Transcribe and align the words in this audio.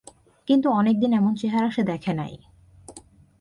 কিন্তু 0.47 0.67
অনেক 0.69 0.95
দিন 0.99 1.11
এমন 1.13 1.33
চেহারা 1.35 1.69
সে 1.71 1.83
দেখে 1.83 2.13
নাই। 2.13 2.33